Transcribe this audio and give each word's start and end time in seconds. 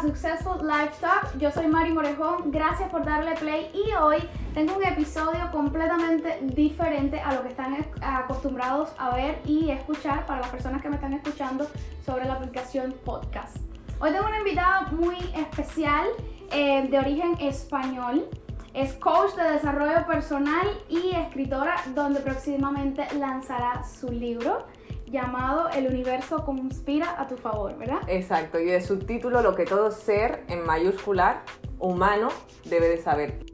Successful 0.00 0.66
Life 0.66 0.94
Talk. 1.00 1.38
Yo 1.38 1.50
soy 1.50 1.66
Mari 1.68 1.92
Morejón. 1.92 2.50
Gracias 2.50 2.90
por 2.90 3.04
darle 3.04 3.34
play 3.36 3.70
y 3.72 3.92
hoy 3.94 4.18
tengo 4.54 4.76
un 4.76 4.84
episodio 4.84 5.50
completamente 5.52 6.38
diferente 6.42 7.20
a 7.20 7.34
lo 7.34 7.42
que 7.42 7.48
están 7.48 7.76
acostumbrados 8.02 8.90
a 8.98 9.14
ver 9.14 9.40
y 9.44 9.70
escuchar 9.70 10.26
para 10.26 10.40
las 10.40 10.50
personas 10.50 10.82
que 10.82 10.88
me 10.88 10.96
están 10.96 11.14
escuchando 11.14 11.66
sobre 12.04 12.26
la 12.26 12.34
aplicación 12.34 12.94
podcast. 13.04 13.56
Hoy 13.98 14.12
tengo 14.12 14.26
una 14.26 14.38
invitada 14.38 14.88
muy 14.92 15.16
especial 15.34 16.06
eh, 16.52 16.86
de 16.90 16.98
origen 16.98 17.36
español. 17.40 18.28
Es 18.74 18.92
coach 18.94 19.34
de 19.34 19.52
desarrollo 19.52 20.06
personal 20.06 20.68
y 20.88 21.14
escritora 21.14 21.76
donde 21.94 22.20
próximamente 22.20 23.06
lanzará 23.18 23.82
su 23.84 24.10
libro 24.10 24.66
llamado 25.06 25.68
El 25.70 25.86
universo 25.86 26.44
conspira 26.44 27.20
a 27.20 27.26
tu 27.26 27.36
favor, 27.36 27.76
¿verdad? 27.78 28.00
Exacto, 28.08 28.58
y 28.58 28.66
de 28.66 28.80
subtítulo 28.80 29.40
Lo 29.42 29.54
que 29.54 29.64
todo 29.64 29.90
ser 29.90 30.44
en 30.48 30.64
mayúscula 30.64 31.42
humano 31.78 32.28
debe 32.64 32.88
de 32.88 32.98
saber. 32.98 33.44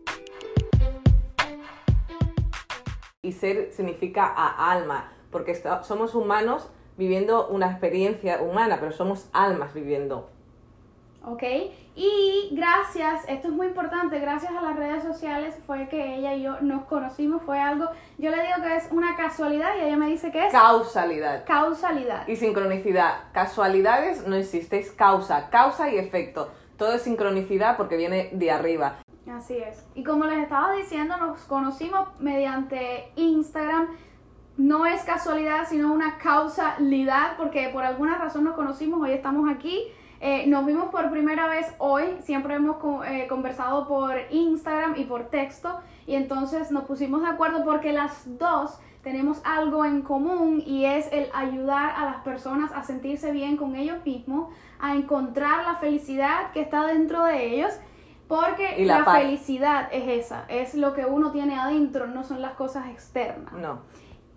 Y 3.23 3.33
ser 3.33 3.73
significa 3.73 4.27
a 4.27 4.73
alma, 4.73 5.13
porque 5.31 5.55
somos 5.85 6.15
humanos 6.15 6.69
viviendo 6.97 7.47
una 7.49 7.71
experiencia 7.71 8.43
humana, 8.43 8.79
pero 8.81 8.93
somos 8.93 9.29
almas 9.33 9.75
viviendo 9.75 10.29
¿ok? 11.25 11.43
Y 11.95 12.49
gracias, 12.53 13.25
esto 13.29 13.49
es 13.49 13.55
muy 13.55 13.67
importante, 13.67 14.19
gracias 14.19 14.53
a 14.53 14.63
las 14.63 14.77
redes 14.77 15.03
sociales 15.03 15.55
fue 15.67 15.89
que 15.89 16.17
ella 16.17 16.35
y 16.35 16.43
yo 16.43 16.61
nos 16.63 16.85
conocimos, 16.85 17.43
fue 17.43 17.61
algo, 17.61 17.87
yo 18.19 18.31
le 18.31 18.43
digo 18.43 18.63
que 18.63 18.77
es 18.77 18.89
una 18.91 19.15
casualidad 19.17 19.77
y 19.77 19.83
ella 19.83 19.97
me 19.97 20.09
dice 20.09 20.31
que 20.31 20.47
es... 20.47 20.53
Causalidad. 20.53 21.45
Causalidad. 21.45 22.27
Y 22.27 22.37
sincronicidad. 22.37 23.25
Casualidades 23.33 24.27
no 24.27 24.37
existe, 24.37 24.79
es 24.79 24.91
causa, 24.91 25.51
causa 25.51 25.91
y 25.91 25.99
efecto. 25.99 26.51
Todo 26.77 26.95
es 26.95 27.03
sincronicidad 27.03 27.77
porque 27.77 27.97
viene 27.97 28.31
de 28.33 28.51
arriba. 28.51 28.97
Así 29.31 29.57
es. 29.57 29.87
Y 29.95 30.03
como 30.03 30.25
les 30.25 30.43
estaba 30.43 30.73
diciendo, 30.73 31.17
nos 31.17 31.43
conocimos 31.43 32.09
mediante 32.21 33.13
Instagram. 33.17 33.89
No 34.57 34.85
es 34.85 35.03
casualidad, 35.03 35.67
sino 35.69 35.93
una 35.93 36.19
causalidad, 36.19 37.37
porque 37.37 37.71
por 37.73 37.85
alguna 37.85 38.19
razón 38.19 38.45
nos 38.45 38.55
conocimos, 38.55 39.01
hoy 39.01 39.13
estamos 39.13 39.49
aquí. 39.51 39.93
Eh, 40.25 40.47
nos 40.47 40.65
vimos 40.65 40.91
por 40.91 41.11
primera 41.11 41.49
vez 41.49 41.75
hoy, 41.79 42.05
siempre 42.21 42.55
hemos 42.55 42.77
eh, 43.09 43.27
conversado 43.29 43.89
por 43.89 44.15
Instagram 44.31 44.95
y 44.97 45.03
por 45.03 45.31
texto 45.31 45.81
y 46.07 46.15
entonces 46.15 46.71
nos 46.71 46.85
pusimos 46.85 47.23
de 47.23 47.29
acuerdo 47.29 47.65
porque 47.65 47.93
las 47.93 48.39
dos 48.39 48.79
tenemos 49.03 49.41
algo 49.45 49.85
en 49.85 50.03
común 50.03 50.63
y 50.65 50.85
es 50.85 51.09
el 51.11 51.27
ayudar 51.35 51.95
a 51.97 52.05
las 52.05 52.17
personas 52.23 52.71
a 52.73 52.85
sentirse 52.85 53.33
bien 53.33 53.57
con 53.57 53.75
ellos 53.75 53.97
mismos, 54.05 54.55
a 54.79 54.95
encontrar 54.95 55.65
la 55.65 55.75
felicidad 55.75 56.53
que 56.53 56.61
está 56.61 56.87
dentro 56.87 57.25
de 57.25 57.57
ellos. 57.57 57.73
Porque 58.29 58.87
la, 58.87 59.01
la 59.01 59.13
felicidad 59.13 59.89
es 59.91 60.25
esa, 60.27 60.45
es 60.49 60.77
lo 60.77 60.95
que 60.95 61.05
uno 61.05 61.33
tiene 61.33 61.59
adentro, 61.59 62.07
no 62.07 62.23
son 62.23 62.41
las 62.41 62.53
cosas 62.53 62.89
externas. 62.89 63.53
No. 63.55 63.81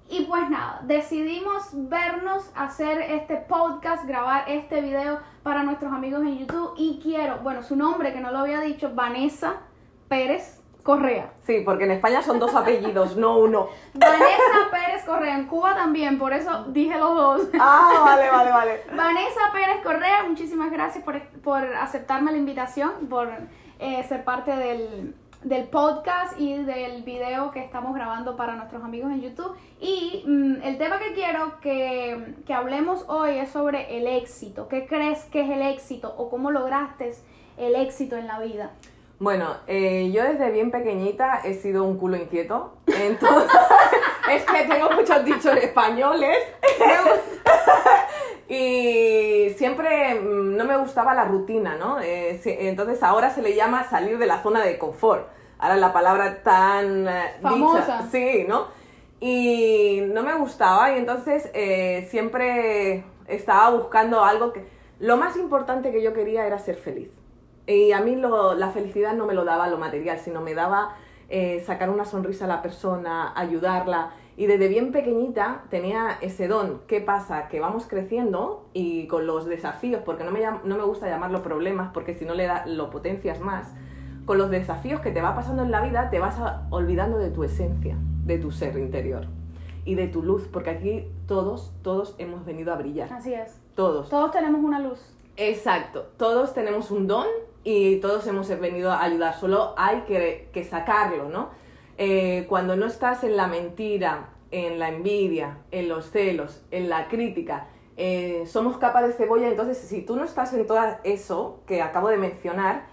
Y 0.08 0.26
pues 0.26 0.50
nada, 0.50 0.82
decidimos 0.84 1.70
vernos, 1.74 2.52
hacer 2.56 3.02
este 3.02 3.38
podcast, 3.38 4.06
grabar 4.06 4.44
este 4.48 4.82
video 4.82 5.20
para 5.42 5.64
nuestros 5.64 5.92
amigos 5.92 6.22
en 6.22 6.38
YouTube. 6.38 6.74
Y 6.78 7.00
quiero, 7.02 7.40
bueno, 7.40 7.64
su 7.64 7.76
nombre 7.76 8.14
que 8.14 8.22
no 8.22 8.32
lo 8.32 8.40
había 8.40 8.60
dicho, 8.60 8.92
Vanessa 8.94 9.62
Pérez 10.08 10.62
Correa. 10.84 11.32
Sí, 11.48 11.64
porque 11.66 11.86
en 11.86 11.92
España 11.92 12.22
son 12.22 12.38
dos 12.38 12.54
apellidos, 12.54 13.18
no 13.18 13.40
uno. 13.40 13.70
Vanessa 13.96 14.70
Pérez 14.70 15.04
Correa, 15.04 15.36
en 15.36 15.48
Cuba 15.48 15.74
también, 15.74 16.20
por 16.20 16.32
eso 16.32 16.66
dije 16.66 17.00
los 17.00 17.16
dos. 17.16 17.48
Ah, 17.60 18.04
vale, 18.06 18.30
vale, 18.30 18.52
vale. 18.52 18.84
Vanessa 18.96 19.42
Pérez 19.52 19.82
Correa, 19.84 20.24
muchísimas 20.28 20.72
gracias 20.72 21.04
por, 21.04 21.20
por 21.42 21.64
aceptarme 21.64 22.32
la 22.32 22.38
invitación, 22.38 23.08
por 23.10 23.28
eh, 23.80 24.04
ser 24.08 24.24
parte 24.24 24.56
del 24.56 25.16
del 25.44 25.66
podcast 25.66 26.40
y 26.40 26.64
del 26.64 27.04
video 27.04 27.52
que 27.52 27.60
estamos 27.60 27.94
grabando 27.94 28.36
para 28.36 28.56
nuestros 28.56 28.84
amigos 28.84 29.12
en 29.12 29.22
YouTube. 29.22 29.56
Y 29.80 30.24
mm, 30.26 30.64
el 30.64 30.78
tema 30.78 31.00
que 31.00 31.14
quiero 31.14 31.60
que, 31.62 32.36
que, 32.46 32.54
hablemos 32.54 33.06
hoy 33.08 33.38
es 33.38 33.50
sobre 33.52 33.98
el 33.98 34.08
éxito. 34.08 34.68
¿Qué 34.68 34.88
crees 34.88 35.24
que 35.26 35.42
es 35.42 35.50
el 35.50 35.62
éxito 35.62 36.14
o 36.18 36.30
cómo 36.30 36.52
lograste 36.52 37.14
el 37.58 37.76
éxito 37.76 38.16
en 38.16 38.28
la 38.28 38.40
vida? 38.40 38.72
Bueno, 39.20 39.56
eh, 39.68 40.12
yo 40.14 40.24
desde 40.24 40.52
bien 40.52 40.72
pequeñita 40.72 41.42
he 41.46 41.54
sido 41.54 41.84
un 41.84 41.98
culo 41.98 42.18
inquieto. 42.18 42.74
Entonces, 42.88 43.52
es 44.32 44.44
que 44.44 44.64
tengo 44.66 44.90
muchos 44.92 45.24
dichos 45.24 45.56
españoles. 45.58 46.38
Y 48.48 49.50
siempre 49.58 50.20
mm, 50.20 50.56
no 50.56 50.66
me 50.66 50.78
gustaba 50.78 51.14
la 51.14 51.26
rutina, 51.26 51.76
¿no? 51.76 52.00
Eh, 52.00 52.40
entonces 52.44 53.02
ahora 53.02 53.32
se 53.32 53.42
le 53.42 53.56
llama 53.56 53.86
salir 53.86 54.18
de 54.20 54.28
la 54.28 54.44
zona 54.44 54.62
de 54.62 54.78
confort. 54.78 55.28
Ahora 55.58 55.78
la 55.78 55.94
palabra 55.94 56.44
tan 56.44 57.08
eh, 57.08 57.38
famosa. 57.42 58.08
sí, 58.12 58.46
¿no? 58.48 58.68
Y 59.20 60.02
no 60.14 60.22
me 60.22 60.36
gustaba 60.36 60.94
y 60.94 61.00
entonces 61.00 61.50
eh, 61.54 62.08
siempre 62.12 63.04
estaba 63.28 63.70
buscando 63.72 64.24
algo 64.24 64.54
que... 64.54 64.66
Lo 65.00 65.18
más 65.18 65.36
importante 65.38 65.92
que 65.92 66.04
yo 66.04 66.14
quería 66.14 66.46
era 66.46 66.60
ser 66.60 66.76
feliz. 66.76 67.10
Y 67.68 67.92
a 67.94 68.00
mí 68.00 68.16
la 68.16 68.70
felicidad 68.70 69.14
no 69.14 69.26
me 69.26 69.34
lo 69.34 69.44
daba 69.44 69.68
lo 69.68 69.78
material, 69.78 70.20
sino 70.20 70.42
me 70.42 70.54
daba 70.54 70.96
sacar 71.66 71.90
una 71.90 72.06
sonrisa 72.06 72.46
a 72.46 72.48
la 72.48 72.62
persona, 72.62 73.34
ayudarla. 73.36 74.12
Y 74.38 74.48
desde 74.48 74.68
bien 74.68 74.92
pequeñita 74.92 75.64
tenía 75.70 76.18
ese 76.22 76.48
don. 76.48 76.82
¿Qué 76.88 77.00
pasa? 77.00 77.48
Que 77.48 77.60
vamos 77.60 77.88
creciendo 77.88 78.68
y 78.74 79.08
con 79.08 79.26
los 79.28 79.46
desafíos, 79.46 80.02
porque 80.04 80.24
no 80.24 80.32
me, 80.32 80.42
no 80.42 80.78
me 80.78 80.84
gusta 80.84 81.08
llamarlo 81.08 81.42
problemas, 81.42 81.92
porque 81.94 82.14
si 82.14 82.26
no 82.26 82.34
le 82.34 82.46
da, 82.46 82.66
lo 82.66 82.90
potencias 82.90 83.40
más, 83.40 83.74
con 84.26 84.38
los 84.38 84.50
desafíos 84.50 85.00
que 85.00 85.12
te 85.12 85.22
va 85.22 85.36
pasando 85.36 85.64
en 85.64 85.72
la 85.72 85.82
vida, 85.82 86.10
te 86.10 86.20
vas 86.20 86.38
olvidando 86.70 87.18
de 87.18 87.30
tu 87.30 87.44
esencia, 87.44 87.96
de 88.26 88.38
tu 88.38 88.52
ser 88.52 88.78
interior 88.78 89.28
y 89.86 89.96
de 89.96 90.08
tu 90.08 90.24
luz, 90.24 90.48
porque 90.52 90.72
aquí 90.72 91.08
todos, 91.28 91.72
todos 91.82 92.16
hemos 92.18 92.44
venido 92.44 92.74
a 92.74 92.76
brillar. 92.76 93.14
Así 93.14 93.34
es. 93.34 93.62
Todos. 93.76 94.10
Todos 94.10 94.32
tenemos 94.32 94.62
una 94.62 94.80
luz. 94.80 95.00
Exacto. 95.38 96.08
Todos 96.18 96.54
tenemos 96.54 96.92
un 96.92 97.08
don 97.08 97.28
y 97.64 97.98
todos 97.98 98.26
hemos 98.28 98.50
venido 98.60 98.92
a 98.92 99.04
ayudar. 99.04 99.36
Solo 99.36 99.74
hay 99.78 100.02
que, 100.02 100.50
que 100.52 100.64
sacarlo, 100.64 101.30
¿no? 101.30 101.50
Eh, 101.98 102.46
cuando 102.50 102.76
no 102.76 102.86
estás 102.86 103.24
en 103.24 103.38
la 103.38 103.48
mentira, 103.48 104.30
en 104.52 104.80
la 104.80 104.90
envidia, 104.90 105.60
en 105.72 105.88
los 105.88 106.12
celos, 106.12 106.66
en 106.72 106.90
la 106.90 107.08
crítica, 107.08 107.68
eh, 107.96 108.44
somos 108.48 108.78
capas 108.78 109.08
de 109.08 109.14
cebolla, 109.14 109.48
entonces 109.48 109.78
si 109.78 110.02
tú 110.02 110.18
no 110.18 110.26
estás 110.26 110.54
en 110.54 110.68
todo 110.68 110.80
eso 111.06 111.62
que 111.66 111.82
acabo 111.82 112.10
de 112.10 112.18
mencionar, 112.18 112.88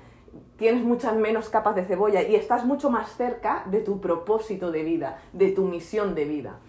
tienes 0.57 0.85
muchas 0.85 1.17
menos 1.17 1.49
capas 1.49 1.75
de 1.75 1.85
cebolla 1.85 2.23
y 2.23 2.37
estás 2.37 2.65
mucho 2.65 2.91
más 2.91 3.17
cerca 3.17 3.65
de 3.67 3.81
tu 3.81 4.01
propósito 4.01 4.71
de 4.71 4.85
vida, 4.85 5.21
de 5.33 5.51
tu 5.51 5.65
misión 5.65 6.15
de 6.15 6.25
vida. 6.25 6.61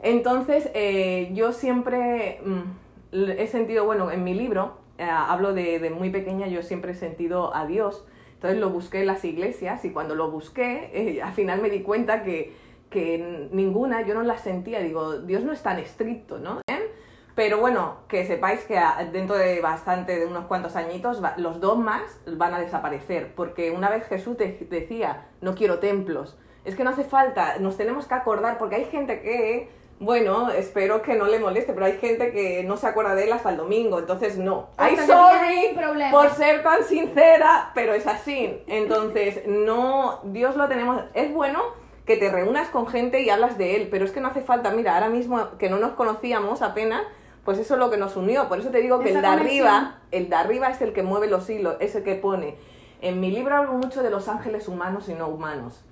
Entonces, 0.00 0.70
eh, 0.74 1.30
yo 1.34 1.52
siempre 1.52 2.40
mm, 2.44 3.30
he 3.38 3.46
sentido, 3.46 3.84
bueno, 3.84 4.10
en 4.10 4.24
mi 4.24 4.32
libro, 4.32 4.78
hablo 4.98 5.52
de, 5.52 5.78
de 5.80 5.90
muy 5.90 6.08
pequeña, 6.08 6.46
yo 6.46 6.62
siempre 6.62 6.92
he 6.92 6.94
sentido 6.94 7.54
a 7.54 7.66
Dios 7.66 8.06
entonces 8.44 8.60
lo 8.60 8.68
busqué 8.68 9.00
en 9.00 9.06
las 9.06 9.24
iglesias 9.24 9.86
y 9.86 9.90
cuando 9.90 10.14
lo 10.14 10.30
busqué, 10.30 10.90
eh, 10.92 11.22
al 11.22 11.32
final 11.32 11.62
me 11.62 11.70
di 11.70 11.80
cuenta 11.80 12.22
que, 12.22 12.54
que, 12.90 13.48
ninguna, 13.52 14.02
yo 14.02 14.12
no 14.12 14.22
la 14.22 14.36
sentía. 14.36 14.80
Digo, 14.80 15.20
Dios 15.20 15.44
no 15.44 15.52
es 15.54 15.62
tan 15.62 15.78
estricto, 15.78 16.38
¿no? 16.38 16.60
¿Eh? 16.66 16.92
Pero 17.34 17.58
bueno, 17.58 18.00
que 18.06 18.26
sepáis 18.26 18.60
que 18.64 18.78
dentro 19.12 19.36
de 19.36 19.62
bastante, 19.62 20.18
de 20.18 20.26
unos 20.26 20.44
cuantos 20.44 20.76
añitos, 20.76 21.22
los 21.38 21.58
dogmas 21.58 22.02
van 22.36 22.52
a 22.52 22.60
desaparecer. 22.60 23.34
Porque 23.34 23.70
una 23.70 23.88
vez 23.88 24.06
Jesús 24.08 24.36
decía, 24.36 25.28
no 25.40 25.54
quiero 25.54 25.78
templos. 25.78 26.36
Es 26.66 26.76
que 26.76 26.84
no 26.84 26.90
hace 26.90 27.04
falta, 27.04 27.58
nos 27.60 27.78
tenemos 27.78 28.06
que 28.06 28.12
acordar, 28.12 28.58
porque 28.58 28.76
hay 28.76 28.84
gente 28.84 29.22
que 29.22 29.70
bueno, 30.00 30.50
espero 30.50 31.02
que 31.02 31.14
no 31.14 31.26
le 31.26 31.38
moleste, 31.38 31.72
pero 31.72 31.86
hay 31.86 31.98
gente 31.98 32.32
que 32.32 32.64
no 32.64 32.76
se 32.76 32.86
acuerda 32.86 33.14
de 33.14 33.24
él 33.24 33.32
hasta 33.32 33.50
el 33.50 33.56
domingo, 33.56 34.00
entonces 34.00 34.36
no. 34.36 34.68
I'm 34.78 34.96
sorry 34.96 35.76
por 36.10 36.30
ser 36.30 36.62
tan 36.62 36.84
sincera, 36.84 37.70
pero 37.74 37.94
es 37.94 38.06
así. 38.06 38.62
Entonces, 38.66 39.46
no, 39.46 40.20
Dios 40.24 40.56
lo 40.56 40.68
tenemos, 40.68 41.02
es 41.14 41.32
bueno 41.32 41.62
que 42.06 42.16
te 42.16 42.30
reúnas 42.30 42.68
con 42.68 42.86
gente 42.86 43.22
y 43.22 43.30
hablas 43.30 43.56
de 43.56 43.76
él, 43.76 43.88
pero 43.90 44.04
es 44.04 44.10
que 44.10 44.20
no 44.20 44.28
hace 44.28 44.42
falta, 44.42 44.70
mira, 44.70 44.94
ahora 44.94 45.08
mismo 45.08 45.56
que 45.58 45.70
no 45.70 45.78
nos 45.78 45.92
conocíamos 45.92 46.60
apenas, 46.60 47.02
pues 47.44 47.58
eso 47.58 47.74
es 47.74 47.80
lo 47.80 47.90
que 47.90 47.96
nos 47.96 48.16
unió, 48.16 48.48
por 48.48 48.58
eso 48.58 48.70
te 48.70 48.80
digo 48.80 49.00
que 49.00 49.12
el 49.12 49.22
de 49.22 49.26
arriba, 49.26 50.00
el 50.10 50.28
de 50.28 50.36
arriba 50.36 50.68
es 50.70 50.82
el 50.82 50.92
que 50.92 51.02
mueve 51.02 51.28
los 51.28 51.48
hilos, 51.48 51.76
es 51.80 51.94
el 51.94 52.02
que 52.02 52.14
pone. 52.14 52.56
En 53.00 53.20
mi 53.20 53.30
libro 53.30 53.56
hablo 53.56 53.74
mucho 53.74 54.02
de 54.02 54.10
los 54.10 54.28
ángeles 54.28 54.68
humanos 54.68 55.08
y 55.08 55.14
no 55.14 55.28
humanos, 55.28 55.82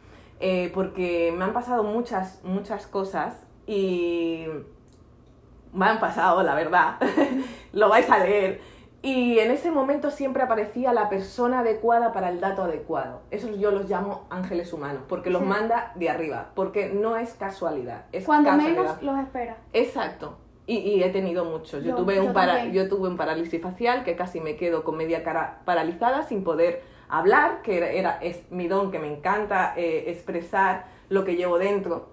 eh, 0.41 0.71
porque 0.75 1.33
me 1.37 1.45
han 1.45 1.53
pasado 1.53 1.83
muchas, 1.83 2.41
muchas 2.43 2.87
cosas 2.87 3.37
y 3.73 4.47
me 5.73 5.87
han 5.87 6.01
pasado, 6.01 6.43
la 6.43 6.55
verdad, 6.55 6.97
lo 7.73 7.89
vais 7.89 8.09
a 8.11 8.19
leer. 8.19 8.61
Y 9.05 9.41
en 9.41 9.51
ese 9.51 9.73
momento 9.73 10.11
siempre 10.13 10.45
aparecía 10.45 10.93
la 10.93 11.09
persona 11.09 11.61
adecuada 11.61 12.13
para 12.13 12.29
el 12.29 12.39
dato 12.41 12.63
adecuado. 12.63 13.23
Esos 13.33 13.59
yo 13.59 13.73
los 13.73 13.89
llamo 13.91 14.27
ángeles 14.31 14.73
humanos, 14.73 15.03
porque 15.09 15.29
los 15.31 15.43
manda 15.43 15.91
de 15.97 16.09
arriba, 16.09 16.51
porque 16.55 16.91
no 16.91 17.17
es 17.17 17.33
casualidad. 17.35 18.05
Es 18.13 18.25
Cuando 18.25 18.53
menos 18.53 19.03
los 19.03 19.19
espera. 19.19 19.57
Exacto. 19.73 20.37
Y, 20.67 20.77
y 20.79 21.03
he 21.03 21.11
tenido 21.11 21.45
muchos. 21.45 21.83
Yo, 21.83 21.91
Yo- 21.91 21.97
tuve 21.97 22.15
yo 22.17 22.25
un 22.27 22.33
para- 22.33 22.67
yo 22.67 22.89
tuve 22.89 23.09
un 23.09 23.17
parálisis 23.17 23.61
facial 23.61 24.05
que 24.05 24.15
casi 24.15 24.41
me 24.41 24.55
quedo 24.55 24.85
con 24.85 24.97
media 24.97 25.25
cara 25.25 25.63
paralizada 25.65 26.23
sin 26.23 26.45
poder 26.45 26.85
hablar, 27.09 27.63
que 27.63 27.79
era, 27.79 27.91
era- 27.91 28.19
es 28.23 28.49
mi 28.53 28.69
don, 28.69 28.93
que 28.93 29.01
me 29.01 29.09
encanta 29.13 29.75
eh, 29.77 30.05
expresar 30.13 30.87
lo 31.09 31.25
que 31.25 31.35
llevo 31.35 31.59
dentro. 31.59 32.11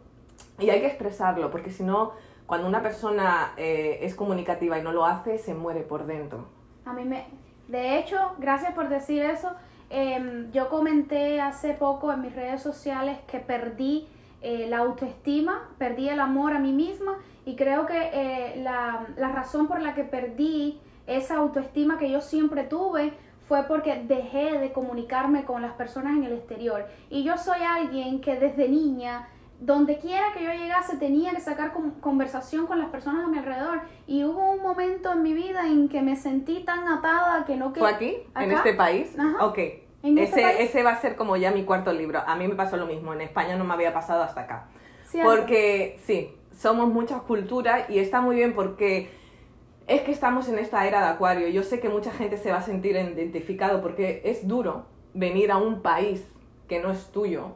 Y 0.59 0.69
hay 0.69 0.81
que 0.81 0.87
expresarlo, 0.87 1.51
porque 1.51 1.71
si 1.71 1.83
no, 1.83 2.13
cuando 2.45 2.67
una 2.67 2.81
persona 2.81 3.53
eh, 3.57 3.99
es 4.01 4.15
comunicativa 4.15 4.77
y 4.77 4.81
no 4.81 4.91
lo 4.91 5.05
hace, 5.05 5.37
se 5.37 5.53
muere 5.53 5.81
por 5.81 6.05
dentro. 6.05 6.47
A 6.85 6.93
mí 6.93 7.05
me... 7.05 7.25
De 7.67 7.99
hecho, 7.99 8.17
gracias 8.39 8.73
por 8.73 8.89
decir 8.89 9.21
eso. 9.21 9.51
Em, 9.91 10.51
yo 10.51 10.69
comenté 10.69 11.39
hace 11.41 11.73
poco 11.73 12.11
en 12.11 12.21
mis 12.21 12.35
redes 12.35 12.61
sociales 12.61 13.17
que 13.27 13.39
perdí 13.39 14.07
eh, 14.41 14.67
la 14.69 14.79
autoestima, 14.79 15.69
perdí 15.77 16.09
el 16.09 16.19
amor 16.19 16.53
a 16.53 16.59
mí 16.59 16.71
misma 16.71 17.17
y 17.45 17.55
creo 17.55 17.85
que 17.85 18.09
eh, 18.13 18.61
la, 18.63 19.07
la 19.17 19.29
razón 19.29 19.67
por 19.67 19.81
la 19.81 19.93
que 19.93 20.03
perdí 20.03 20.79
esa 21.07 21.37
autoestima 21.37 21.97
que 21.97 22.09
yo 22.09 22.21
siempre 22.21 22.63
tuve 22.63 23.13
fue 23.47 23.63
porque 23.63 24.03
dejé 24.07 24.59
de 24.59 24.71
comunicarme 24.71 25.43
con 25.43 25.63
las 25.63 25.73
personas 25.73 26.15
en 26.15 26.23
el 26.23 26.33
exterior. 26.33 26.85
Y 27.09 27.23
yo 27.23 27.35
soy 27.37 27.61
alguien 27.61 28.21
que 28.21 28.39
desde 28.39 28.69
niña, 28.69 29.27
donde 29.59 29.97
quiera 29.99 30.31
que 30.33 30.43
yo 30.43 30.51
llegase, 30.53 30.97
tenía 30.97 31.31
que 31.31 31.41
sacar 31.41 31.73
con- 31.73 31.91
conversación 31.99 32.65
con 32.65 32.79
las 32.79 32.89
personas 32.89 33.25
a 33.25 33.27
mi 33.27 33.37
alrededor. 33.37 33.81
Y 34.07 34.23
hubo 34.23 34.51
un 34.51 34.61
momento 34.61 35.11
en 35.11 35.21
mi 35.21 35.33
vida 35.33 35.67
en 35.67 35.89
que 35.89 36.01
me 36.01 36.15
sentí 36.15 36.63
tan 36.63 36.87
atada 36.87 37.45
que 37.45 37.55
no 37.57 37.73
que 37.73 37.79
¿Fue 37.81 37.89
aquí? 37.89 38.17
¿En 38.35 38.51
este 38.51 38.73
país? 38.73 39.17
Ajá. 39.19 39.45
Ok. 39.45 39.57
¿En 40.01 40.17
ese, 40.17 40.23
este 40.29 40.41
país? 40.41 40.55
ese 40.59 40.83
va 40.83 40.91
a 40.91 41.01
ser 41.01 41.15
como 41.17 41.35
ya 41.35 41.51
mi 41.51 41.63
cuarto 41.65 41.91
libro. 41.91 42.21
A 42.25 42.35
mí 42.35 42.47
me 42.47 42.55
pasó 42.55 42.77
lo 42.77 42.85
mismo. 42.85 43.13
En 43.13 43.21
España 43.21 43.57
no 43.57 43.65
me 43.65 43.73
había 43.73 43.93
pasado 43.93 44.23
hasta 44.23 44.41
acá. 44.41 44.67
¿cierto? 45.05 45.29
Porque 45.29 45.99
sí, 46.05 46.33
somos 46.57 46.87
muchas 46.87 47.21
culturas 47.23 47.89
y 47.89 47.99
está 47.99 48.21
muy 48.21 48.35
bien 48.37 48.53
porque 48.53 49.09
es 49.87 50.01
que 50.01 50.11
estamos 50.11 50.47
en 50.47 50.59
esta 50.59 50.87
era 50.87 51.01
de 51.01 51.07
acuario. 51.09 51.47
Yo 51.49 51.63
sé 51.63 51.79
que 51.81 51.89
mucha 51.89 52.11
gente 52.11 52.37
se 52.37 52.51
va 52.51 52.59
a 52.59 52.61
sentir 52.61 52.95
identificado 52.95 53.81
porque 53.81 54.21
es 54.23 54.47
duro 54.47 54.85
venir 55.13 55.51
a 55.51 55.57
un 55.57 55.81
país 55.81 56.25
que 56.69 56.79
no 56.79 56.91
es 56.91 57.11
tuyo. 57.11 57.55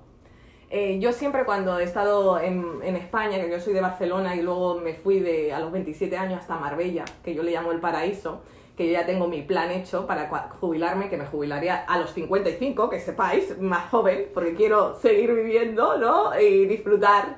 Eh, 0.76 0.98
yo 1.00 1.12
siempre 1.14 1.46
cuando 1.46 1.78
he 1.78 1.84
estado 1.84 2.40
en, 2.40 2.80
en 2.82 2.96
España, 2.96 3.40
que 3.40 3.48
yo 3.52 3.60
soy 3.60 3.74
de 3.74 3.82
Barcelona 3.82 4.36
y 4.36 4.42
luego 4.42 4.80
me 4.80 4.96
fui 4.96 5.20
de, 5.20 5.54
a 5.54 5.60
los 5.60 5.72
27 5.72 6.18
años 6.18 6.40
hasta 6.42 6.56
Marbella, 6.58 7.06
que 7.24 7.36
yo 7.36 7.44
le 7.44 7.52
llamo 7.52 7.72
el 7.72 7.80
paraíso, 7.80 8.42
que 8.76 8.88
yo 8.88 8.94
ya 8.94 9.06
tengo 9.06 9.28
mi 9.28 9.44
plan 9.44 9.70
hecho 9.70 10.08
para 10.08 10.28
jubilarme, 10.60 11.10
que 11.10 11.18
me 11.18 11.28
jubilaría 11.28 11.76
a 11.84 12.00
los 12.00 12.12
55, 12.14 12.90
que 12.90 13.00
sepáis, 13.00 13.56
más 13.60 13.92
joven, 13.92 14.30
porque 14.34 14.56
quiero 14.56 14.96
seguir 14.96 15.32
viviendo, 15.36 15.98
¿no? 16.00 16.40
Y 16.40 16.66
disfrutar. 16.66 17.38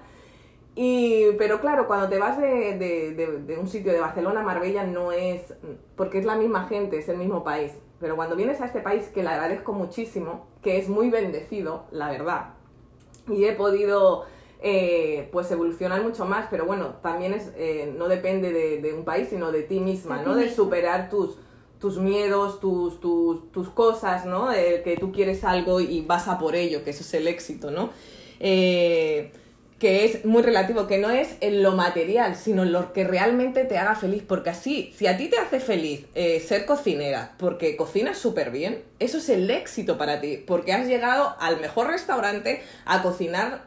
Y, 0.76 1.32
pero 1.38 1.60
claro, 1.62 1.88
cuando 1.88 2.10
te 2.10 2.18
vas 2.20 2.38
de, 2.38 2.78
de- 2.78 3.12
de- 3.14 3.40
de 3.40 3.58
un 3.58 3.68
sitio 3.68 3.92
de 3.94 4.00
Barcelona 4.00 4.44
Marbella 4.44 4.84
no 4.86 5.12
es, 5.12 5.54
porque 5.98 6.20
es 6.20 6.26
la 6.26 6.36
misma 6.36 6.68
gente, 6.68 6.98
es 7.00 7.10
el 7.10 7.18
mismo 7.18 7.44
país. 7.44 7.74
Pero 8.00 8.16
cuando 8.16 8.36
vienes 8.38 8.62
a 8.62 8.66
este 8.66 8.82
país, 8.82 9.08
que 9.14 9.24
le 9.24 9.30
agradezco 9.30 9.74
muchísimo, 9.74 10.48
que 10.62 10.78
es 10.78 10.90
muy 10.90 11.10
bendecido, 11.10 11.86
la 11.92 12.10
verdad, 12.12 12.55
y 13.28 13.46
he 13.46 13.54
podido 13.54 14.26
eh, 14.62 15.30
pues 15.32 15.52
evolucionar 15.52 16.02
mucho 16.04 16.26
más, 16.26 16.48
pero 16.50 16.66
bueno, 16.66 16.96
también 17.02 17.34
es, 17.34 17.52
eh, 17.56 17.94
no 17.98 18.08
depende 18.08 18.52
de, 18.52 18.82
de 18.82 18.94
un 18.94 19.06
país, 19.06 19.28
sino 19.30 19.52
de 19.52 19.64
ti 19.64 19.80
misma, 19.80 20.22
¿no? 20.22 20.36
De 20.36 20.54
superar 20.54 21.10
tus, 21.10 21.38
tus 21.80 21.98
miedos, 21.98 22.60
tus, 22.60 23.00
tus, 23.00 23.52
tus 23.52 23.70
cosas, 23.70 24.26
¿no? 24.26 24.50
De 24.50 24.82
que 24.84 24.98
tú 24.98 25.12
quieres 25.12 25.44
algo 25.44 25.82
y 25.82 26.02
vas 26.02 26.28
a 26.28 26.40
por 26.40 26.56
ello, 26.56 26.84
que 26.84 26.92
eso 26.92 27.04
es 27.04 27.14
el 27.14 27.28
éxito, 27.28 27.72
¿no? 27.72 27.90
Eh, 28.40 29.32
que 29.80 30.06
es 30.06 30.24
muy 30.24 30.42
relativo, 30.42 30.88
que 30.88 30.98
no 30.98 31.10
es 31.10 31.36
en 31.42 31.62
lo 31.62 31.74
material, 31.74 32.36
sino 32.36 32.64
en 32.64 32.72
lo 32.72 32.94
que 32.94 33.04
realmente 33.04 33.66
te 33.66 33.78
haga 33.78 33.96
feliz, 33.96 34.24
porque 34.26 34.52
así, 34.52 34.94
si 34.96 35.06
a 35.08 35.18
ti 35.18 35.28
te 35.28 35.38
hace 35.38 35.60
feliz 35.60 36.06
eh, 36.16 36.40
ser 36.40 36.66
cocinera, 36.66 37.34
porque 37.38 37.76
cocinas 37.76 38.18
súper 38.18 38.52
bien, 38.52 38.84
eso 39.00 39.18
es 39.18 39.28
el 39.28 39.50
éxito 39.52 39.98
para 39.98 40.22
ti, 40.22 40.38
porque 40.38 40.72
has 40.72 40.88
llegado 40.88 41.36
al 41.40 41.60
mejor 41.60 41.88
restaurante 41.88 42.64
a 42.86 43.02
cocinar 43.02 43.64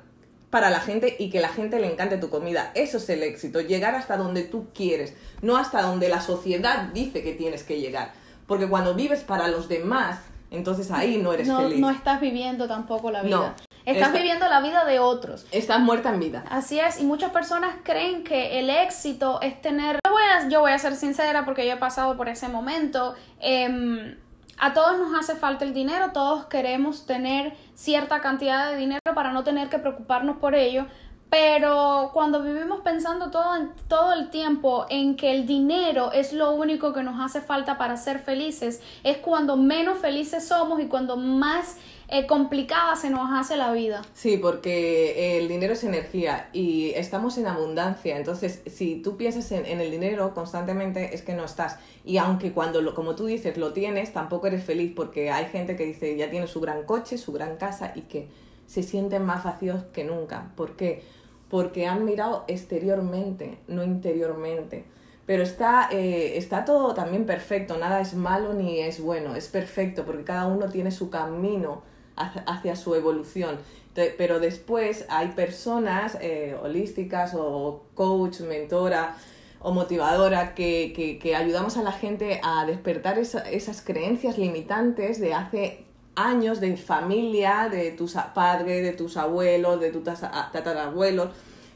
para 0.48 0.70
la 0.70 0.80
gente 0.80 1.14
y 1.18 1.28
que 1.28 1.40
la 1.40 1.50
gente 1.50 1.78
le 1.78 1.92
encante 1.92 2.16
tu 2.16 2.30
comida, 2.30 2.72
eso 2.74 2.96
es 2.96 3.08
el 3.10 3.22
éxito, 3.22 3.60
llegar 3.60 3.94
hasta 3.94 4.16
donde 4.16 4.44
tú 4.44 4.68
quieres, 4.74 5.12
no 5.42 5.58
hasta 5.58 5.82
donde 5.82 6.08
la 6.08 6.22
sociedad 6.22 6.88
dice 6.94 7.22
que 7.22 7.34
tienes 7.34 7.64
que 7.64 7.80
llegar, 7.80 8.12
porque 8.46 8.66
cuando 8.66 8.94
vives 8.94 9.24
para 9.24 9.48
los 9.48 9.68
demás, 9.68 10.20
entonces 10.50 10.90
ahí 10.90 11.18
no 11.18 11.34
eres 11.34 11.48
no, 11.48 11.60
feliz. 11.60 11.78
no 11.78 11.90
estás 11.90 12.18
viviendo 12.22 12.66
tampoco 12.66 13.10
la 13.10 13.22
vida. 13.22 13.36
No. 13.36 13.67
Estás 13.96 14.12
viviendo 14.12 14.48
la 14.48 14.60
vida 14.60 14.84
de 14.84 14.98
otros. 14.98 15.46
Estás 15.50 15.80
muerta 15.80 16.10
en 16.10 16.20
vida. 16.20 16.44
Así 16.50 16.78
es, 16.78 17.00
y 17.00 17.04
muchas 17.04 17.30
personas 17.30 17.74
creen 17.82 18.24
que 18.24 18.58
el 18.58 18.70
éxito 18.70 19.40
es 19.40 19.60
tener... 19.60 19.98
Yo 20.04 20.12
voy 20.12 20.22
a, 20.22 20.48
yo 20.48 20.60
voy 20.60 20.72
a 20.72 20.78
ser 20.78 20.94
sincera 20.94 21.44
porque 21.44 21.66
yo 21.66 21.72
he 21.72 21.78
pasado 21.78 22.16
por 22.16 22.28
ese 22.28 22.48
momento. 22.48 23.14
Em, 23.40 24.16
a 24.58 24.72
todos 24.74 24.98
nos 24.98 25.18
hace 25.18 25.36
falta 25.36 25.64
el 25.64 25.72
dinero, 25.72 26.10
todos 26.12 26.46
queremos 26.46 27.06
tener 27.06 27.54
cierta 27.74 28.20
cantidad 28.20 28.70
de 28.70 28.76
dinero 28.76 29.00
para 29.14 29.32
no 29.32 29.44
tener 29.44 29.68
que 29.68 29.78
preocuparnos 29.78 30.38
por 30.38 30.54
ello, 30.54 30.86
pero 31.30 32.10
cuando 32.12 32.42
vivimos 32.42 32.80
pensando 32.80 33.30
todo, 33.30 33.52
todo 33.86 34.14
el 34.14 34.30
tiempo 34.30 34.86
en 34.88 35.14
que 35.14 35.30
el 35.30 35.46
dinero 35.46 36.10
es 36.12 36.32
lo 36.32 36.52
único 36.52 36.92
que 36.92 37.02
nos 37.02 37.20
hace 37.20 37.40
falta 37.40 37.76
para 37.78 37.96
ser 37.96 38.18
felices, 38.18 38.82
es 39.04 39.18
cuando 39.18 39.56
menos 39.56 39.98
felices 39.98 40.48
somos 40.48 40.80
y 40.80 40.86
cuando 40.86 41.16
más 41.16 41.76
eh, 42.10 42.26
complicada 42.26 42.96
se 42.96 43.10
nos 43.10 43.30
hace 43.30 43.56
la 43.56 43.70
vida. 43.72 44.02
Sí, 44.14 44.38
porque 44.38 45.38
el 45.38 45.46
dinero 45.46 45.74
es 45.74 45.84
energía 45.84 46.48
y 46.54 46.92
estamos 46.94 47.36
en 47.36 47.46
abundancia. 47.46 48.16
Entonces, 48.16 48.62
si 48.66 48.96
tú 49.02 49.18
piensas 49.18 49.52
en, 49.52 49.66
en 49.66 49.80
el 49.80 49.90
dinero 49.90 50.32
constantemente, 50.32 51.14
es 51.14 51.20
que 51.20 51.34
no 51.34 51.44
estás. 51.44 51.78
Y 52.04 52.16
aunque 52.16 52.52
cuando, 52.52 52.80
lo, 52.80 52.94
como 52.94 53.14
tú 53.14 53.26
dices, 53.26 53.58
lo 53.58 53.74
tienes, 53.74 54.14
tampoco 54.14 54.46
eres 54.46 54.64
feliz 54.64 54.92
porque 54.96 55.30
hay 55.30 55.46
gente 55.46 55.76
que 55.76 55.84
dice 55.84 56.16
ya 56.16 56.30
tiene 56.30 56.46
su 56.46 56.60
gran 56.60 56.84
coche, 56.84 57.18
su 57.18 57.32
gran 57.32 57.56
casa 57.56 57.92
y 57.94 58.02
que 58.02 58.28
se 58.66 58.82
sienten 58.82 59.24
más 59.24 59.44
vacíos 59.44 59.84
que 59.92 60.04
nunca. 60.04 60.52
¿Por 60.56 60.76
qué? 60.76 61.02
Porque 61.50 61.86
han 61.86 62.06
mirado 62.06 62.44
exteriormente, 62.48 63.58
no 63.68 63.84
interiormente. 63.84 64.84
Pero 65.26 65.42
está, 65.42 65.88
eh, 65.92 66.38
está 66.38 66.64
todo 66.64 66.94
también 66.94 67.26
perfecto, 67.26 67.76
nada 67.76 68.00
es 68.00 68.14
malo 68.14 68.54
ni 68.54 68.80
es 68.80 68.98
bueno, 68.98 69.36
es 69.36 69.48
perfecto 69.48 70.06
porque 70.06 70.24
cada 70.24 70.46
uno 70.46 70.70
tiene 70.70 70.90
su 70.90 71.10
camino 71.10 71.82
hacia, 72.18 72.76
su 72.76 72.94
evolución. 72.94 73.58
Pero 73.94 74.38
después 74.40 75.06
hay 75.08 75.28
personas 75.28 76.16
eh, 76.20 76.56
holísticas 76.62 77.34
o 77.34 77.84
coach, 77.94 78.40
mentora 78.40 79.16
o 79.60 79.72
motivadora 79.72 80.54
que, 80.54 80.92
que- 81.20 81.34
ayudamos 81.34 81.76
a 81.76 81.82
la 81.82 81.90
gente 81.92 82.40
a 82.44 82.64
despertar 82.64 83.18
esa- 83.18 83.48
esas 83.50 83.82
creencias 83.82 84.38
limitantes 84.38 85.18
de 85.20 85.34
hace 85.34 85.84
años 86.14 86.60
de 86.60 86.76
familia, 86.76 87.68
de 87.70 87.90
tus 87.92 88.14
padres, 88.34 88.82
de 88.82 88.92
tus 88.92 89.16
abuelos, 89.16 89.80
de 89.80 89.90
tus 89.90 90.04
tatarabuelos. 90.04 91.30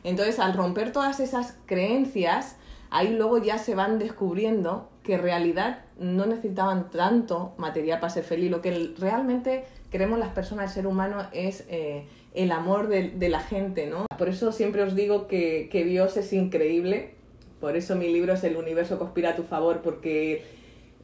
Entonces, 0.04 0.38
al 0.38 0.54
romper 0.54 0.92
todas 0.92 1.18
esas 1.20 1.56
creencias, 1.66 2.56
ahí 2.90 3.14
luego 3.14 3.38
ya 3.38 3.58
se 3.58 3.74
van 3.74 3.98
descubriendo 3.98 4.88
que 5.02 5.14
en 5.14 5.22
realidad 5.22 5.84
no 5.98 6.26
necesitaban 6.26 6.90
tanto 6.90 7.54
material 7.56 7.98
para 8.00 8.12
ser 8.12 8.24
feliz. 8.24 8.50
Lo 8.50 8.60
que 8.62 8.94
realmente 8.98 9.64
queremos 9.92 10.18
las 10.18 10.30
personas, 10.30 10.70
el 10.70 10.74
ser 10.74 10.86
humano, 10.88 11.28
es 11.32 11.64
eh, 11.68 12.06
el 12.34 12.50
amor 12.50 12.88
de, 12.88 13.28
la 13.28 13.40
gente, 13.40 13.86
¿no? 13.86 14.06
Por 14.18 14.28
eso 14.28 14.50
siempre 14.50 14.82
os 14.82 14.96
digo 14.96 15.28
que, 15.28 15.68
que 15.70 15.84
Dios 15.84 16.16
es 16.16 16.32
increíble. 16.32 17.14
Por 17.60 17.76
eso 17.76 17.94
mi 17.94 18.12
libro 18.12 18.32
es 18.32 18.42
El 18.42 18.56
universo 18.56 18.98
conspira 18.98 19.30
a 19.30 19.36
tu 19.36 19.44
favor, 19.44 19.82
porque 19.82 20.44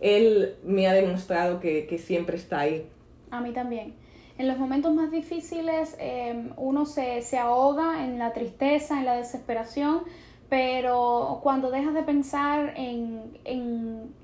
Él 0.00 0.56
me 0.64 0.88
ha 0.88 0.92
demostrado 0.92 1.60
que, 1.60 1.86
que 1.86 1.98
siempre 1.98 2.36
está 2.36 2.60
ahí. 2.60 2.88
A 3.30 3.40
mí 3.40 3.52
también. 3.52 3.94
En 4.38 4.46
los 4.46 4.56
momentos 4.56 4.94
más 4.94 5.10
difíciles 5.10 5.96
eh, 6.00 6.48
uno 6.56 6.86
se, 6.86 7.22
se 7.22 7.38
ahoga 7.38 8.04
en 8.04 8.18
la 8.18 8.32
tristeza, 8.32 8.98
en 8.98 9.04
la 9.04 9.16
desesperación, 9.16 10.02
pero 10.48 11.40
cuando 11.42 11.70
dejas 11.70 11.92
de 11.92 12.02
pensar 12.04 12.72
en, 12.76 13.38
en, 13.44 14.14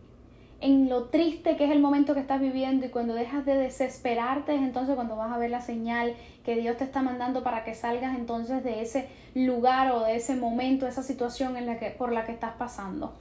en 0.64 0.88
lo 0.88 1.04
triste 1.04 1.58
que 1.58 1.66
es 1.66 1.70
el 1.70 1.78
momento 1.78 2.14
que 2.14 2.20
estás 2.20 2.40
viviendo 2.40 2.86
y 2.86 2.88
cuando 2.88 3.12
dejas 3.12 3.44
de 3.44 3.54
desesperarte 3.54 4.54
es 4.54 4.62
entonces 4.62 4.94
cuando 4.94 5.14
vas 5.14 5.30
a 5.30 5.36
ver 5.36 5.50
la 5.50 5.60
señal 5.60 6.14
que 6.42 6.56
Dios 6.56 6.78
te 6.78 6.84
está 6.84 7.02
mandando 7.02 7.42
para 7.42 7.64
que 7.64 7.74
salgas 7.74 8.16
entonces 8.16 8.64
de 8.64 8.80
ese 8.80 9.08
lugar 9.34 9.92
o 9.92 10.00
de 10.00 10.16
ese 10.16 10.36
momento, 10.36 10.86
esa 10.86 11.02
situación 11.02 11.58
en 11.58 11.66
la 11.66 11.78
que, 11.78 11.90
por 11.90 12.12
la 12.12 12.24
que 12.24 12.32
estás 12.32 12.52
pasando. 12.54 13.12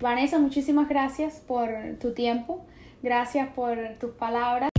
Vanessa, 0.00 0.38
muchísimas 0.38 0.88
gracias 0.88 1.38
por 1.46 1.68
tu 2.00 2.14
tiempo, 2.14 2.64
gracias 3.02 3.48
por 3.54 3.76
tus 4.00 4.12
palabras. 4.12 4.70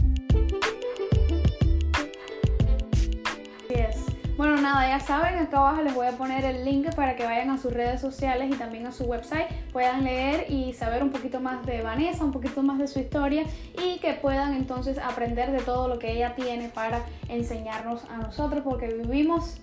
Bueno, 4.38 4.56
nada, 4.62 4.88
ya 4.88 5.00
saben, 5.00 5.36
acá 5.39 5.58
abajo 5.58 5.82
les 5.82 5.96
voy 5.96 6.06
a 6.06 6.12
poner 6.12 6.46
el 6.46 6.63
link 6.63 6.94
para 6.96 7.15
que 7.15 7.25
vayan 7.25 7.50
a 7.50 7.58
sus 7.58 7.74
redes 7.74 8.00
sociales 8.00 8.50
y 8.53 8.56
también 8.56 8.86
a 8.86 8.91
su 8.91 9.06
website, 9.06 9.48
puedan 9.74 10.03
leer 10.03 10.46
y 10.51 10.74
saber 10.74 11.01
un 11.03 11.10
poquito 11.10 11.39
más 11.39 11.65
de 11.65 11.82
Vanessa, 11.82 12.24
un 12.24 12.32
poquito 12.32 12.62
más 12.62 12.77
de 12.77 12.88
su 12.88 13.00
historia 13.00 13.46
y 13.84 13.98
que 13.98 14.13
puedan 14.13 14.53
entonces 14.53 15.00
aprender 15.00 15.51
de 15.51 15.60
todo 15.60 15.88
lo 15.88 15.98
que 15.98 16.12
ella 16.12 16.36
tiene 16.36 16.70
para 16.70 17.01
enseñarnos 17.29 18.03
a 18.12 18.17
nosotros, 18.17 18.62
porque 18.63 18.88
vivimos 18.94 19.58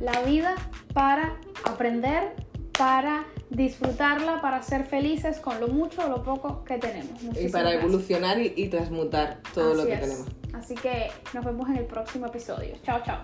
la 0.00 0.20
vida 0.22 0.56
para 0.92 1.36
aprender, 1.64 2.34
para 2.76 3.24
disfrutarla 3.48 4.40
para 4.42 4.60
ser 4.62 4.84
felices 4.84 5.38
con 5.38 5.60
lo 5.60 5.68
mucho 5.68 6.04
o 6.04 6.08
lo 6.08 6.24
poco 6.24 6.64
que 6.64 6.78
tenemos. 6.78 7.22
Y 7.22 7.26
Muchísimas 7.26 7.52
para 7.52 7.70
gracias. 7.70 7.84
evolucionar 7.84 8.38
y, 8.40 8.52
y 8.56 8.68
transmutar 8.68 9.38
todo 9.54 9.72
lo 9.74 9.82
Así 9.82 9.88
que 9.88 9.94
es. 9.94 10.00
tenemos. 10.00 10.26
Así 10.52 10.74
que 10.74 11.10
nos 11.32 11.44
vemos 11.44 11.68
en 11.68 11.76
el 11.76 11.84
próximo 11.86 12.26
episodio. 12.26 12.74
Chao, 12.82 13.00
chao. 13.04 13.20